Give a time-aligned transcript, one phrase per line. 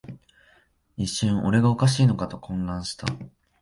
[0.97, 3.05] 一瞬、俺がおかしいのかと混乱した